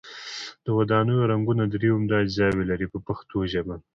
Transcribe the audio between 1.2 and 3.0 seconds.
رنګونه درې عمده اجزاوې لري په